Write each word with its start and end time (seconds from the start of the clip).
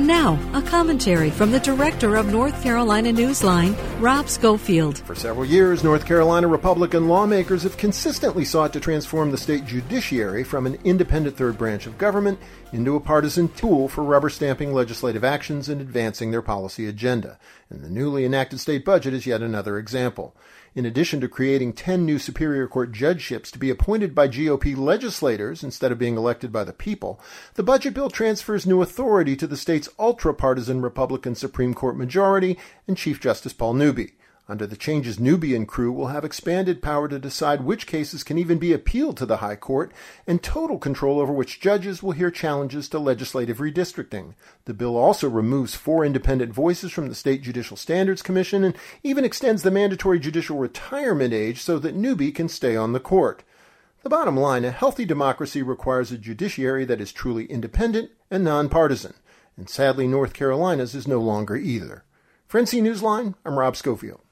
And 0.00 0.06
now, 0.06 0.38
a 0.54 0.62
commentary 0.62 1.28
from 1.28 1.50
the 1.50 1.60
director 1.60 2.16
of 2.16 2.32
North 2.32 2.62
Carolina 2.62 3.12
Newsline, 3.12 3.76
Rob 4.00 4.30
Schofield. 4.30 4.96
For 5.00 5.14
several 5.14 5.44
years, 5.44 5.84
North 5.84 6.06
Carolina 6.06 6.48
Republican 6.48 7.06
lawmakers 7.06 7.64
have 7.64 7.76
consistently 7.76 8.46
sought 8.46 8.72
to 8.72 8.80
transform 8.80 9.30
the 9.30 9.36
state 9.36 9.66
judiciary 9.66 10.42
from 10.42 10.64
an 10.64 10.78
independent 10.84 11.36
third 11.36 11.58
branch 11.58 11.86
of 11.86 11.98
government 11.98 12.38
into 12.72 12.96
a 12.96 13.00
partisan 13.00 13.48
tool 13.48 13.88
for 13.88 14.02
rubber 14.02 14.30
stamping 14.30 14.72
legislative 14.72 15.22
actions 15.22 15.68
and 15.68 15.82
advancing 15.82 16.30
their 16.30 16.40
policy 16.40 16.88
agenda. 16.88 17.38
And 17.68 17.84
the 17.84 17.90
newly 17.90 18.24
enacted 18.24 18.60
state 18.60 18.86
budget 18.86 19.12
is 19.12 19.26
yet 19.26 19.42
another 19.42 19.76
example 19.76 20.34
in 20.74 20.86
addition 20.86 21.20
to 21.20 21.28
creating 21.28 21.72
10 21.72 22.06
new 22.06 22.18
Superior 22.18 22.68
Court 22.68 22.92
judgeships 22.92 23.50
to 23.50 23.58
be 23.58 23.70
appointed 23.70 24.14
by 24.14 24.28
GOP 24.28 24.76
legislators 24.76 25.64
instead 25.64 25.90
of 25.90 25.98
being 25.98 26.16
elected 26.16 26.52
by 26.52 26.64
the 26.64 26.72
people, 26.72 27.20
the 27.54 27.62
budget 27.62 27.94
bill 27.94 28.08
transfers 28.08 28.66
new 28.66 28.80
authority 28.80 29.34
to 29.36 29.46
the 29.46 29.56
state's 29.56 29.88
ultra 29.98 30.32
partisan 30.32 30.80
Republican 30.80 31.34
Supreme 31.34 31.74
Court 31.74 31.96
majority 31.96 32.56
and 32.86 32.96
Chief 32.96 33.20
Justice 33.20 33.52
Paul 33.52 33.74
Under 34.50 34.66
the 34.66 34.76
changes, 34.76 35.20
Newby 35.20 35.54
and 35.54 35.68
crew 35.68 35.92
will 35.92 36.08
have 36.08 36.24
expanded 36.24 36.82
power 36.82 37.06
to 37.06 37.20
decide 37.20 37.60
which 37.60 37.86
cases 37.86 38.24
can 38.24 38.36
even 38.36 38.58
be 38.58 38.72
appealed 38.72 39.16
to 39.18 39.26
the 39.26 39.36
High 39.36 39.54
Court 39.54 39.92
and 40.26 40.42
total 40.42 40.76
control 40.76 41.20
over 41.20 41.32
which 41.32 41.60
judges 41.60 42.02
will 42.02 42.10
hear 42.10 42.32
challenges 42.32 42.88
to 42.88 42.98
legislative 42.98 43.58
redistricting. 43.58 44.34
The 44.64 44.74
bill 44.74 44.96
also 44.96 45.28
removes 45.28 45.76
four 45.76 46.04
independent 46.04 46.52
voices 46.52 46.90
from 46.90 47.08
the 47.08 47.14
State 47.14 47.42
Judicial 47.42 47.76
Standards 47.76 48.22
Commission 48.22 48.64
and 48.64 48.76
even 49.04 49.24
extends 49.24 49.62
the 49.62 49.70
mandatory 49.70 50.18
judicial 50.18 50.58
retirement 50.58 51.32
age 51.32 51.62
so 51.62 51.78
that 51.78 51.94
Newby 51.94 52.32
can 52.32 52.48
stay 52.48 52.74
on 52.74 52.92
the 52.92 52.98
court. 52.98 53.44
The 54.02 54.10
bottom 54.10 54.36
line, 54.36 54.64
a 54.64 54.72
healthy 54.72 55.04
democracy 55.04 55.62
requires 55.62 56.10
a 56.10 56.18
judiciary 56.18 56.84
that 56.86 57.00
is 57.00 57.12
truly 57.12 57.44
independent 57.44 58.10
and 58.32 58.42
nonpartisan. 58.42 59.14
And 59.56 59.68
sadly, 59.68 60.08
North 60.08 60.32
Carolina's 60.32 60.96
is 60.96 61.06
no 61.06 61.20
longer 61.20 61.54
either. 61.56 62.02
For 62.50 62.60
NC 62.60 62.82
Newsline, 62.82 63.36
I'm 63.44 63.56
Rob 63.56 63.76
Schofield. 63.76 64.22